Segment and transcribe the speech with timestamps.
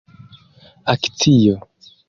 [0.95, 1.55] akcio